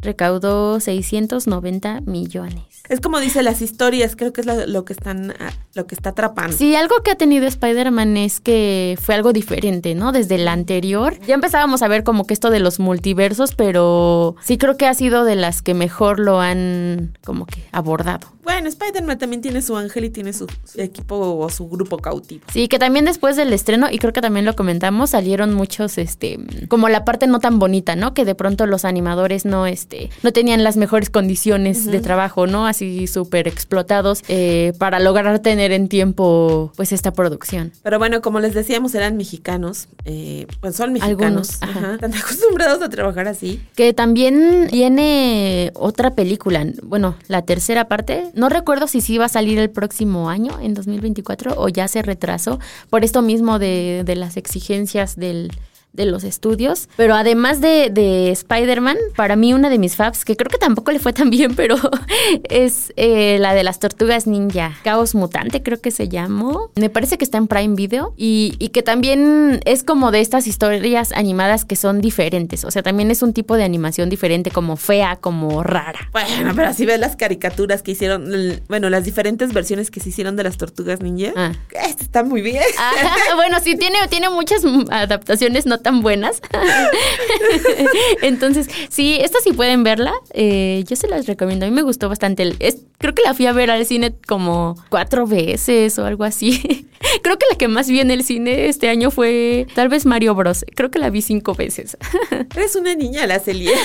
[0.00, 2.64] Recaudó 690 millones.
[2.88, 5.94] Es como dice las historias, creo que es lo, lo que están ah, lo que
[5.94, 6.56] está atrapando.
[6.56, 10.12] Sí, algo que ha tenido Spider-Man es que fue algo diferente, ¿no?
[10.12, 11.18] Desde el anterior.
[11.26, 14.94] Ya empezábamos a ver como que esto de los multiversos, pero sí creo que ha
[14.94, 18.28] sido de las que mejor lo han como que abordado.
[18.42, 22.46] Bueno, Spider-Man también tiene su ángel y tiene su, su equipo o su grupo cautivo.
[22.50, 26.38] Sí, que también después del estreno, y creo que también lo comentamos, salieron muchos, este,
[26.68, 28.14] como la parte no tan bonita, ¿no?
[28.14, 32.66] Que de pronto los animadores no, este, no tenían las mejores condiciones de trabajo, ¿no?
[32.66, 37.72] Así súper explotados eh, para lograr tener en tiempo, pues, esta producción.
[37.82, 39.88] Pero bueno, como les decíamos, eran mexicanos.
[40.04, 41.18] eh, pues son mexicanos.
[41.22, 41.78] Algunos, ajá.
[41.78, 43.62] Ajá, Están acostumbrados a trabajar así.
[43.74, 48.30] Que también viene otra película, bueno, la tercera parte.
[48.34, 52.02] No recuerdo si sí iba a salir el próximo año, en 2024, o ya se
[52.02, 52.58] retrasó,
[52.90, 55.50] por esto mismo de, de las exigencias del
[55.98, 60.36] de los estudios, pero además de, de Spider-Man, para mí una de mis faves, que
[60.36, 61.76] creo que tampoco le fue tan bien, pero
[62.48, 67.18] es eh, la de las tortugas ninja, Caos Mutante creo que se llamó, me parece
[67.18, 71.64] que está en Prime Video y, y que también es como de estas historias animadas
[71.64, 75.62] que son diferentes, o sea, también es un tipo de animación diferente, como fea, como
[75.62, 76.08] rara.
[76.12, 78.30] Bueno, pero así ves las caricaturas que hicieron,
[78.68, 81.32] bueno, las diferentes versiones que se hicieron de las tortugas ninja.
[81.36, 81.52] Ah.
[81.88, 82.62] Está muy bien.
[82.78, 82.92] Ah,
[83.36, 86.40] bueno, sí, tiene, tiene muchas adaptaciones no tan buenas.
[88.22, 90.12] Entonces, sí, esta sí pueden verla.
[90.32, 91.66] eh, yo se las recomiendo.
[91.66, 92.42] A mí me gustó bastante.
[92.42, 96.24] El- es- creo que la fui a ver al cine como cuatro veces o algo
[96.24, 96.88] así.
[97.22, 100.34] creo que la que más vi en el cine este año fue tal vez Mario
[100.34, 100.64] Bros.
[100.74, 101.96] Creo que la vi cinco veces.
[102.56, 103.76] Eres una niña, la Celia.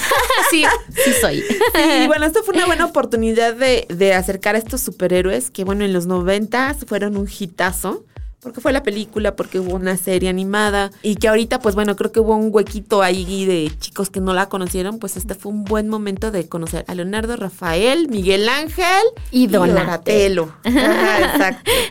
[0.52, 0.64] sí,
[1.04, 1.44] sí soy.
[2.04, 5.86] Y bueno, esto fue una buena oportunidad de, de acercar a estos superhéroes que, bueno,
[5.86, 8.06] en los 90 fueron un hitazo.
[8.44, 10.92] Porque fue la película, porque hubo una serie animada.
[11.02, 14.34] Y que ahorita, pues bueno, creo que hubo un huequito ahí de chicos que no
[14.34, 15.00] la conocieron.
[15.00, 20.54] Pues este fue un buen momento de conocer a Leonardo, Rafael, Miguel Ángel Y Donatello.
[20.64, 21.72] Ajá, exacto.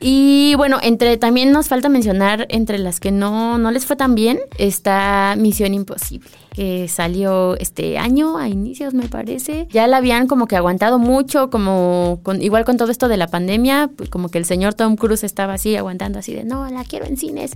[0.00, 4.14] Y bueno, entre también nos falta mencionar entre las que no, no les fue tan
[4.14, 9.68] bien, está Misión Imposible, que salió este año, a inicios me parece.
[9.70, 13.28] Ya la habían como que aguantado mucho, como con, igual con todo esto de la
[13.28, 16.82] pandemia, pues como que el señor Tom Cruise estaba así aguantando así de no, la
[16.82, 17.52] quiero en cines.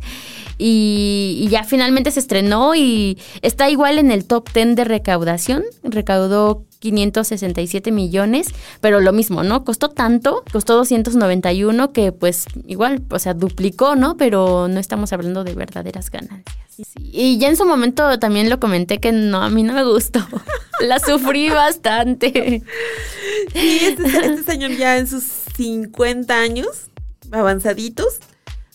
[0.57, 5.65] Y, y ya finalmente se estrenó y está igual en el top 10 de recaudación,
[5.83, 8.49] recaudó 567 millones,
[8.81, 9.65] pero lo mismo, ¿no?
[9.65, 14.17] Costó tanto, costó 291 que pues igual, o sea, duplicó, ¿no?
[14.17, 16.57] Pero no estamos hablando de verdaderas ganancias.
[16.75, 16.85] Sí.
[17.13, 20.21] Y ya en su momento también lo comenté que no, a mí no me gustó.
[20.81, 22.63] La sufrí bastante.
[23.53, 25.23] Sí, este, este señor ya en sus
[25.57, 26.67] 50 años,
[27.31, 28.19] avanzaditos,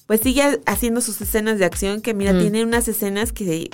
[0.06, 2.40] pues sigue haciendo sus escenas de acción que, mira, Mm.
[2.40, 3.70] tiene unas escenas que...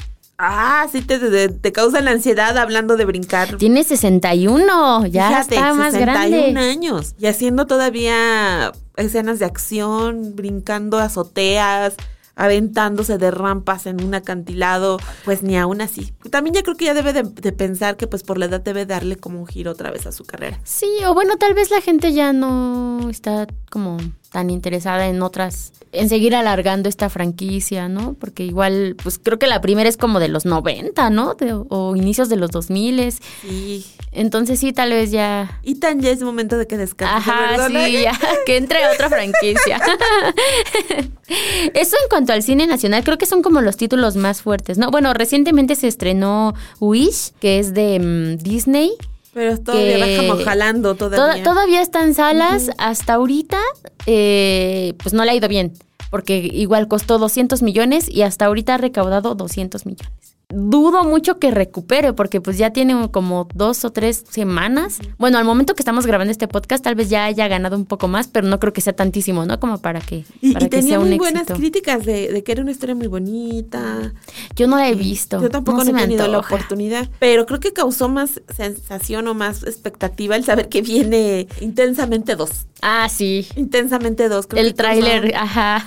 [0.46, 3.56] Ah, sí, te, te, te causan la ansiedad hablando de brincar.
[3.58, 6.60] Tiene 61, ya Fíjate, está más 61 grande.
[6.60, 7.16] años.
[7.18, 11.96] Y haciendo todavía escenas de acción, brincando azoteas,
[12.36, 16.14] aventándose de rampas en un acantilado, pues ni aún así.
[16.32, 18.86] También ya creo que ya debe de, de pensar que pues por la edad debe
[18.86, 20.60] darle como un giro otra vez a su carrera.
[20.64, 23.98] Sí, o bueno, tal vez la gente ya no está como
[24.34, 28.16] tan interesada en otras, en seguir alargando esta franquicia, ¿no?
[28.20, 31.36] Porque igual, pues creo que la primera es como de los 90, ¿no?
[31.36, 33.14] De- o inicios de los 2000.
[33.42, 33.86] Sí.
[34.12, 35.60] Entonces sí, tal vez ya...
[35.64, 37.14] Y tan ya es momento de que descanse.
[37.16, 37.86] Ajá, ¿verdad?
[37.86, 39.80] sí, ya, que entre otra franquicia.
[41.74, 44.90] Eso en cuanto al cine nacional, creo que son como los títulos más fuertes, ¿no?
[44.92, 48.94] Bueno, recientemente se estrenó Wish, que es de mm, Disney.
[49.34, 51.44] Pero todavía va que como jalando Toda- todavía.
[51.44, 52.70] todavía está en salas.
[52.78, 53.60] Hasta ahorita,
[54.06, 55.74] eh, pues no le ha ido bien.
[56.12, 60.33] Porque igual costó 200 millones y hasta ahorita ha recaudado 200 millones.
[60.56, 65.00] Dudo mucho que recupere porque pues ya tiene como dos o tres semanas.
[65.18, 68.08] Bueno, al momento que estamos grabando este podcast tal vez ya haya ganado un poco
[68.08, 69.60] más, pero no creo que sea tantísimo, ¿no?
[69.60, 71.60] Como para que, y, para y que tenía sea un muy buenas éxito.
[71.60, 74.14] críticas de, de que era una historia muy bonita.
[74.56, 75.42] Yo no la he visto.
[75.42, 76.56] Yo tampoco no no he tenido la antoja.
[76.56, 77.10] oportunidad.
[77.20, 82.50] Pero creo que causó más sensación o más expectativa el saber que viene Intensamente 2.
[82.82, 83.48] Ah, sí.
[83.56, 84.48] Intensamente 2.
[84.48, 85.84] Creo El tráiler, ajá.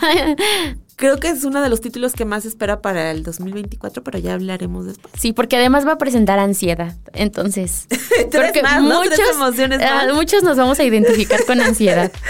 [0.96, 4.32] Creo que es uno de los títulos que más espera para el 2024, pero ya
[4.32, 5.12] hablaremos después.
[5.18, 6.96] Sí, porque además va a presentar ansiedad.
[7.12, 9.02] Entonces, Tres creo que más, ¿no?
[9.02, 10.14] Tres muchos, emociones ah, más.
[10.14, 12.11] muchos nos vamos a identificar con ansiedad.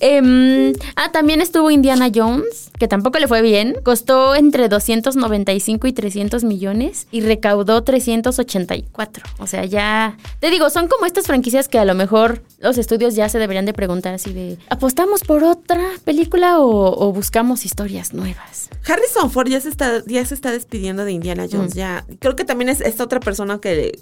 [0.00, 3.76] Em, ah, también estuvo Indiana Jones, que tampoco le fue bien.
[3.82, 9.24] Costó entre 295 y 300 millones y recaudó 384.
[9.38, 10.16] O sea, ya...
[10.38, 13.66] Te digo, son como estas franquicias que a lo mejor los estudios ya se deberían
[13.66, 18.68] de preguntar así de, ¿apostamos por otra película o, o buscamos historias historias nuevas.
[18.86, 21.74] Harrison Ford ya se está, ya se está despidiendo de Indiana Jones.
[21.74, 21.78] Mm.
[21.78, 23.98] Ya, creo que también es esta otra persona que,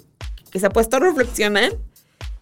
[0.51, 1.77] que se ha puesto a reflexionar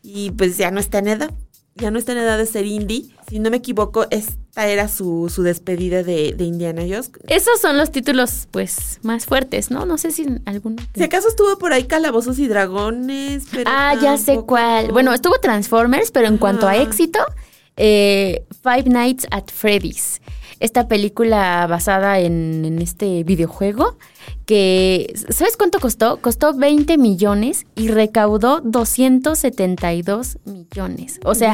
[0.02, 1.34] y pues ya no está en edad.
[1.76, 3.08] Ya no está en edad de ser indie.
[3.28, 7.10] Si no me equivoco, esta era su, su despedida de, de Indiana Jones.
[7.28, 9.84] Esos son los títulos, pues, más fuertes, ¿no?
[9.88, 10.84] No sé si alguno.
[10.94, 14.92] Si acaso estuvo por ahí Calabozos y Dragones, pero Ah, ya sé cuál.
[14.92, 17.26] Bueno, estuvo Transformers, pero en cuanto a éxito,
[17.76, 20.22] eh, Five Nights at Freddy's.
[20.63, 23.97] Esta película basada en, este videojuego
[24.45, 26.21] que, ¿sabes cuánto costó?
[26.21, 31.19] Costó 20 millones y recaudó 272 millones.
[31.26, 31.54] O sea.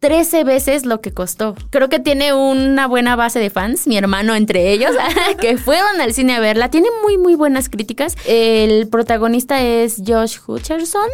[0.00, 1.56] 13 veces lo que costó.
[1.70, 4.92] Creo que tiene una buena base de fans, mi hermano entre ellos,
[5.40, 6.70] que fueron al cine a verla.
[6.70, 8.14] Tiene muy, muy buenas críticas.
[8.26, 11.08] El protagonista es Josh Hutcherson,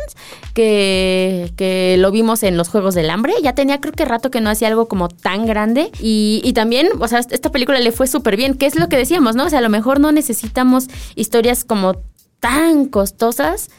[0.52, 3.34] que, que lo vimos en los Juegos del Hambre.
[3.42, 5.90] Ya tenía creo que rato que no hacía algo como tan grande.
[6.00, 8.96] Y, y también, o sea, esta película le fue súper bien, que es lo que
[8.98, 9.46] decíamos, ¿no?
[9.46, 12.02] O sea, a lo mejor no necesitamos historias como
[12.40, 13.70] tan costosas,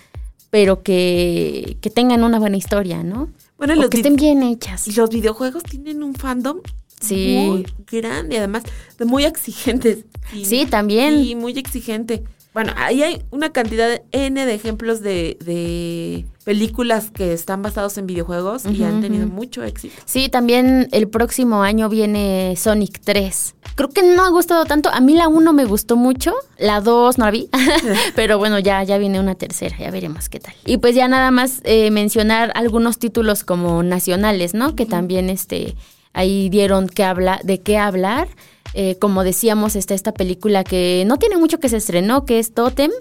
[0.50, 3.30] pero que, que tengan una buena historia, ¿no?
[3.58, 4.88] Bueno, O los que estén bien hechas.
[4.88, 6.60] Y los videojuegos tienen un fandom
[7.00, 7.38] Sí.
[7.48, 8.64] muy grande, además,
[8.98, 10.06] de muy exigentes.
[10.34, 11.24] Y- Sí, también.
[11.24, 12.24] Sí, muy exigente.
[12.56, 17.98] Bueno, ahí hay una cantidad de N de ejemplos de, de películas que están basados
[17.98, 20.02] en videojuegos y han tenido mucho éxito.
[20.06, 23.56] Sí, también el próximo año viene Sonic 3.
[23.76, 24.90] Creo que no ha gustado tanto.
[24.90, 27.50] A mí la 1 me gustó mucho, la 2 no la vi,
[28.16, 30.54] pero bueno, ya, ya viene una tercera, ya veremos qué tal.
[30.66, 34.78] Y pues ya nada más eh, mencionar algunos títulos como nacionales, ¿no?
[34.78, 35.76] Que también este,
[36.14, 38.30] ahí dieron que habla, de qué hablar.
[38.78, 42.54] Eh, como decíamos, está esta película que no tiene mucho que se estrenó, que es
[42.54, 42.92] Totem,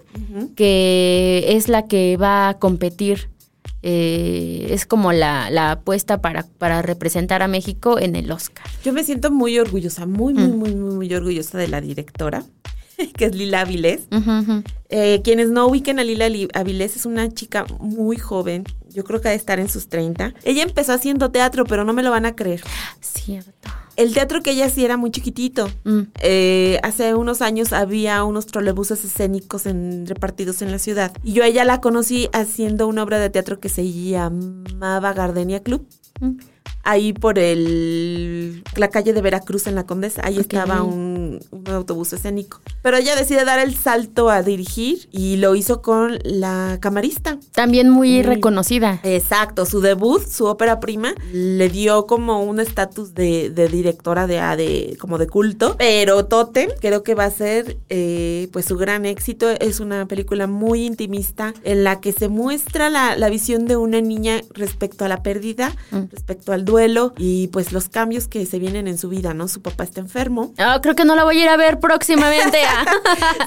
[0.57, 3.29] que es la que va a competir
[3.87, 8.65] eh, es como la, la apuesta para, para representar a México en el Oscar.
[8.83, 10.57] Yo me siento muy orgullosa, muy, muy, Mm.
[10.59, 12.45] muy, muy, muy orgullosa de la directora,
[13.19, 14.03] que es Lila Avilés.
[14.89, 19.21] Eh, quienes no ubiquen a Lila Li- Avilés es una chica muy joven, yo creo
[19.21, 20.33] que ha de estar en sus 30.
[20.45, 22.63] Ella empezó haciendo teatro, pero no me lo van a creer.
[23.03, 23.69] Cierto.
[23.97, 25.69] El teatro que ella hacía era muy chiquitito.
[25.85, 26.01] Mm.
[26.21, 31.13] Eh, hace unos años había unos trolebuses escénicos en, repartidos en la ciudad.
[31.23, 35.63] Y yo a ella la conocí haciendo una obra de teatro que se llamaba Gardenia
[35.63, 35.87] Club.
[36.21, 36.37] Mm.
[36.85, 42.13] Ahí por el la calle de Veracruz en la Condesa, ahí estaba un, un autobús
[42.13, 42.61] escénico.
[42.83, 47.39] Pero ella decide dar el salto a dirigir y lo hizo con la camarista.
[47.53, 49.01] También muy, Muy- reconocida.
[49.03, 54.39] Exacto, su debut, su ópera prima, le dio como un estatus de, de directora de,
[54.41, 58.77] ah, de como de culto, pero Totem creo que va a ser eh, pues su
[58.77, 59.49] gran éxito.
[59.51, 64.01] Es una película muy intimista en la que se muestra la, la visión de una
[64.01, 66.05] niña respecto a la pérdida, Mm.
[66.11, 66.74] respecto al duelo
[67.19, 69.49] y pues los cambios que se vienen en su vida, ¿no?
[69.49, 70.53] Su papá está enfermo.
[70.59, 72.59] Ah, creo que no la voy a ir a ver próximamente.
[72.67, 72.85] Ah.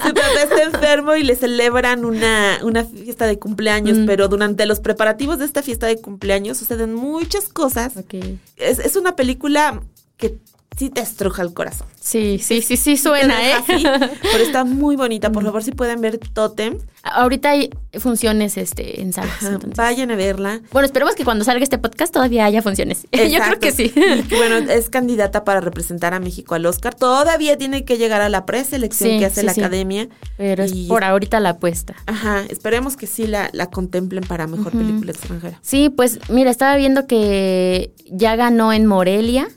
[0.06, 4.06] Su papá está enfermo y le celebran una, una fiesta de cumpleaños, Mm.
[4.06, 7.96] pero durante los preparativos de esta fiesta de cumpleaños suceden muchas cosas.
[7.96, 8.14] Ok.
[8.56, 9.80] Es, es una película
[10.16, 10.38] que
[10.78, 11.86] sí te estruja el corazón.
[12.00, 13.52] Sí, sí, sí, sí suena, ¿eh?
[13.54, 13.82] así,
[14.22, 15.30] pero está muy bonita.
[15.30, 19.42] Por favor, si pueden ver Totem, Ahorita hay funciones este, en salas.
[19.42, 19.76] entonces.
[19.76, 20.60] vayan a verla.
[20.72, 23.06] Bueno, esperemos que cuando salga este podcast todavía haya funciones.
[23.12, 23.92] Yo creo que sí.
[23.94, 26.94] Y bueno, es candidata para representar a México al Oscar.
[26.94, 29.60] Todavía tiene que llegar a la preselección Sí, que hace sí, la sí.
[29.60, 30.08] academia.
[30.36, 31.94] Pero es por ahorita la apuesta.
[32.06, 35.58] Ajá, esperemos que sí la, la contemplen para mejor película extranjera.
[35.62, 39.48] Sí, pues mira, estaba viendo que ya ganó en Morelia.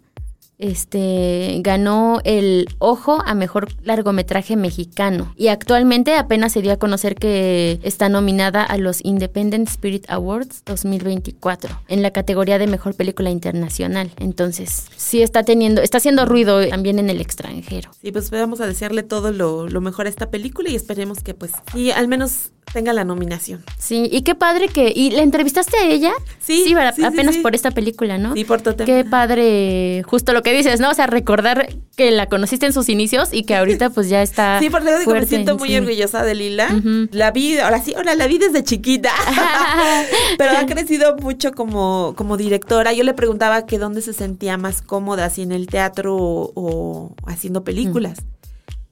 [0.62, 5.34] Este ganó el Ojo a mejor largometraje mexicano.
[5.36, 10.64] Y actualmente apenas se dio a conocer que está nominada a los Independent Spirit Awards
[10.66, 14.12] 2024 en la categoría de mejor película internacional.
[14.18, 17.92] Entonces, sí está teniendo, está haciendo ruido también en el extranjero.
[18.02, 21.34] Sí, pues vamos a desearle todo lo, lo mejor a esta película y esperemos que
[21.34, 23.64] pues sí, al menos tenga la nominación.
[23.78, 24.92] Sí, y qué padre que.
[24.96, 26.12] ¿Y la entrevistaste a ella?
[26.40, 27.42] Sí, Sí, apenas sí.
[27.42, 28.34] por esta película, ¿no?
[28.34, 28.86] Sí, por Totem.
[28.86, 30.90] Qué padre, justo lo que dices, ¿no?
[30.90, 34.60] O sea, recordar que la conociste en sus inicios y que ahorita pues ya está.
[34.60, 36.70] Sí, por eso digo, me siento en muy orgullosa de Lila.
[37.12, 39.12] La vi, ahora sí, ahora la vi desde chiquita.
[40.38, 42.94] Pero ha crecido mucho como, como directora.
[42.94, 47.16] Yo le preguntaba que dónde se sentía más cómoda, si en el teatro o, o
[47.26, 48.20] haciendo películas.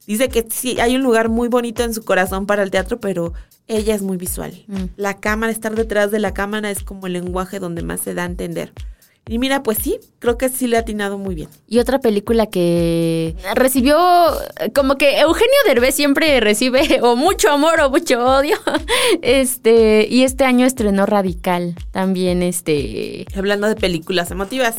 [0.07, 3.33] Dice que sí, hay un lugar muy bonito en su corazón para el teatro, pero
[3.69, 4.65] ella es muy visual.
[4.67, 4.86] Mm.
[4.97, 8.23] La cámara, estar detrás de la cámara es como el lenguaje donde más se da
[8.23, 8.73] a entender.
[9.27, 11.50] Y mira, pues sí, creo que sí le ha atinado muy bien.
[11.67, 13.96] Y otra película que recibió,
[14.73, 18.58] como que Eugenio Derbez siempre recibe o mucho amor o mucho odio.
[19.21, 23.25] Este, y este año estrenó Radical también, este.
[23.35, 24.75] Hablando de películas emotivas.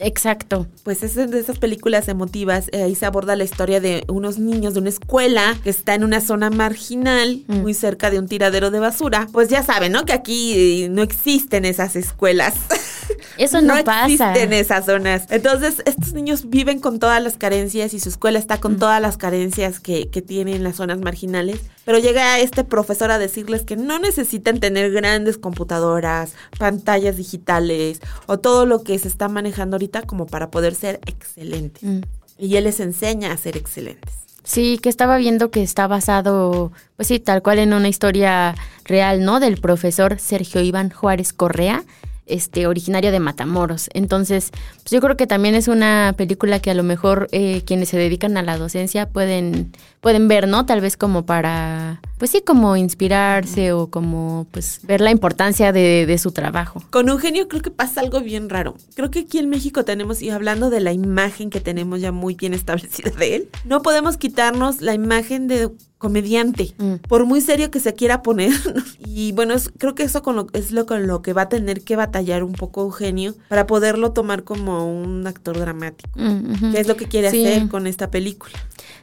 [0.00, 0.66] Exacto.
[0.82, 4.74] Pues es de esas películas emotivas, eh, ahí se aborda la historia de unos niños
[4.74, 7.58] de una escuela que está en una zona marginal, Mm.
[7.60, 9.28] muy cerca de un tiradero de basura.
[9.32, 10.04] Pues ya saben, ¿no?
[10.04, 10.52] Que aquí
[10.84, 12.54] eh, no existen esas escuelas.
[13.38, 14.04] Eso no, pasa.
[14.32, 15.26] existen esas zonas.
[15.30, 18.60] Entonces, estos niños viven con todas las carencias y su escuela está Mm.
[18.60, 21.60] con todas las carencias que, que tienen las zonas marginales.
[21.84, 28.38] Pero llega este profesor a decirles que no necesitan tener grandes computadoras, pantallas digitales o
[28.38, 31.82] todo lo que se está manejando ahorita como para poder ser excelentes.
[31.82, 32.00] Mm.
[32.38, 34.12] Y él les enseña a ser excelentes.
[34.46, 38.54] Sí, que estaba viendo que está basado, pues sí, tal cual en una historia
[38.84, 39.40] real, ¿no?
[39.40, 41.82] Del profesor Sergio Iván Juárez Correa,
[42.26, 43.88] este, originario de Matamoros.
[43.94, 47.88] Entonces, pues yo creo que también es una película que a lo mejor eh, quienes
[47.88, 50.66] se dedican a la docencia pueden, pueden ver, ¿no?
[50.66, 56.06] Tal vez como para, pues sí, como inspirarse o como, pues, ver la importancia de,
[56.06, 56.82] de su trabajo.
[56.90, 58.74] Con Eugenio creo que pasa algo bien raro.
[58.94, 62.34] Creo que aquí en México tenemos, y hablando de la imagen que tenemos ya muy
[62.34, 66.94] bien establecida de él, no podemos quitarnos la imagen de comediante, Mm.
[67.08, 68.50] por muy serio que se quiera poner.
[69.06, 71.48] y bueno, es- creo que eso con lo, es lo con lo que va a
[71.48, 76.10] tener que batallar un poco Eugenio para poderlo tomar como un actor dramático.
[76.16, 76.72] Mm.
[76.72, 77.44] Que es lo que quiere Sí.
[77.46, 78.52] hacer con esta película.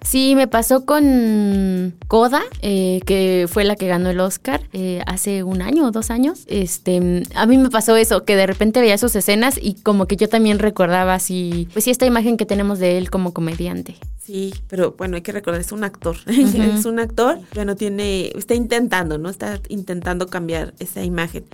[0.03, 5.43] Sí, me pasó con Coda, eh, que fue la que ganó el Oscar eh, hace
[5.43, 6.43] un año o dos años.
[6.47, 10.16] Este, a mí me pasó eso, que de repente veía sus escenas y como que
[10.18, 13.95] yo también recordaba así, pues sí, esta imagen que tenemos de él como comediante.
[14.24, 16.16] Sí, pero bueno, hay que recordar, es un actor.
[16.28, 19.30] Es un actor, bueno, tiene, está intentando, ¿no?
[19.30, 21.45] Está intentando cambiar esa imagen.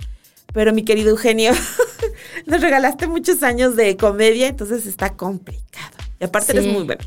[0.52, 1.52] Pero mi querido Eugenio,
[2.46, 5.96] nos regalaste muchos años de comedia, entonces está complicado.
[6.20, 6.58] Y aparte Sí.
[6.58, 7.02] eres muy bueno.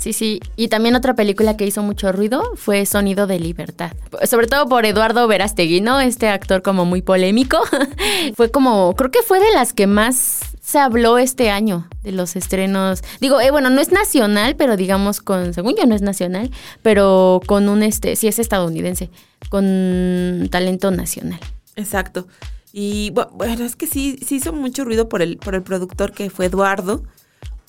[0.00, 0.40] Sí, sí.
[0.56, 3.92] Y también otra película que hizo mucho ruido fue Sonido de Libertad.
[4.24, 6.00] Sobre todo por Eduardo Verastegui, ¿no?
[6.00, 7.58] Este actor como muy polémico.
[8.34, 12.34] fue como, creo que fue de las que más se habló este año de los
[12.34, 13.02] estrenos.
[13.20, 17.42] Digo, eh, bueno, no es nacional, pero digamos con, según yo no es nacional, pero
[17.46, 19.10] con un, este, sí es estadounidense,
[19.50, 21.40] con talento nacional.
[21.76, 22.26] Exacto.
[22.72, 26.12] Y bu- bueno, es que sí, sí hizo mucho ruido por el, por el productor
[26.12, 27.02] que fue Eduardo.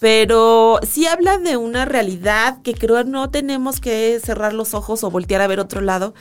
[0.02, 5.12] Pero sí habla de una realidad que creo no tenemos que cerrar los ojos o
[5.12, 6.16] voltear a ver otro lado.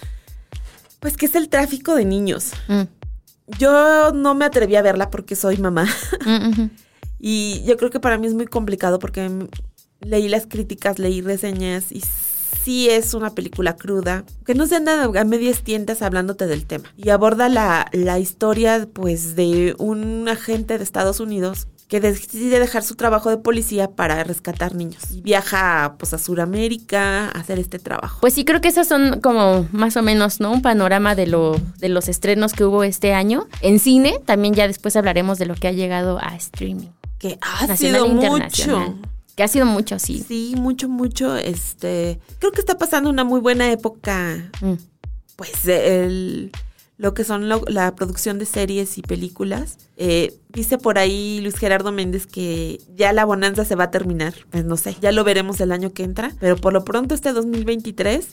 [1.00, 2.52] Pues que es el tráfico de niños.
[2.68, 2.82] Mm,
[3.58, 5.86] Yo no me atreví a verla porque soy mamá.
[6.26, 6.68] mm.
[7.20, 9.30] Y yo creo que para mí es muy complicado porque
[10.00, 12.02] leí las críticas, leí reseñas y
[12.62, 16.92] sí es una película cruda, que no se anda a medias tiendas hablándote del tema.
[16.98, 22.82] Y aborda la, la historia pues de un agente de Estados Unidos que decide dejar
[22.84, 25.02] su trabajo de policía para rescatar niños.
[25.10, 28.18] Y viaja pues a Sudamérica a hacer este trabajo.
[28.20, 30.52] Pues sí, creo que esos son como más o menos, ¿no?
[30.52, 33.46] Un panorama de lo, de los estrenos que hubo este año.
[33.60, 36.88] En cine, también ya después hablaremos de lo que ha llegado a streaming.
[37.18, 38.26] que ha Nacional sido e mucho.
[38.26, 38.94] internacional.
[39.36, 40.24] Que ha sido mucho, sí.
[40.26, 41.36] Sí, mucho, mucho.
[41.36, 44.74] Este, creo que está pasando una muy buena época Mm.
[45.36, 46.52] pues el,
[47.00, 49.78] lo que son lo- la producción de series y películas.
[49.96, 54.34] Eh, dice por ahí Luis Gerardo Méndez que ya la bonanza se va a terminar.
[54.50, 56.32] Pues no sé, ya lo veremos el año que entra.
[56.40, 58.26] Pero por lo pronto este 2023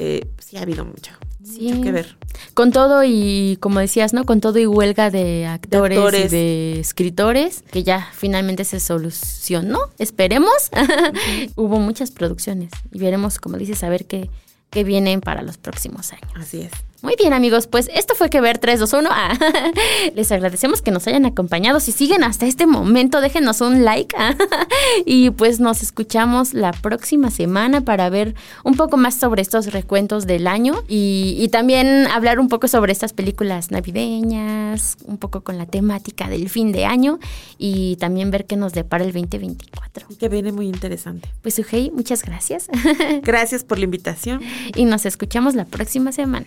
[0.00, 1.12] eh, sí ha habido mucho,
[1.44, 1.68] Sí.
[1.72, 2.16] mucho que ver.
[2.54, 4.24] Con todo y, como decías, ¿no?
[4.26, 6.24] Con todo y huelga de actores, actores.
[6.26, 10.52] y de escritores, que ya finalmente se solucionó, esperemos.
[11.56, 14.28] Hubo muchas producciones y veremos, como dices, a ver qué,
[14.70, 16.30] qué vienen para los próximos años.
[16.36, 16.70] Así es.
[17.00, 19.08] Muy bien, amigos, pues esto fue que ver 3, 2, 1.
[19.12, 19.38] Ah,
[20.16, 21.78] les agradecemos que nos hayan acompañado.
[21.78, 24.16] Si siguen hasta este momento, déjenos un like.
[24.18, 24.34] ah,
[25.06, 28.34] y pues nos escuchamos la próxima semana para ver
[28.64, 32.90] un poco más sobre estos recuentos del año y, y también hablar un poco sobre
[32.90, 37.20] estas películas navideñas, un poco con la temática del fin de año
[37.58, 40.06] y también ver qué nos depara el 2024.
[40.10, 41.28] Y que viene muy interesante.
[41.42, 42.68] Pues, Sujei, muchas gracias
[43.22, 44.40] Gracias por la invitación.
[44.74, 46.46] y nos escuchamos la próxima semana.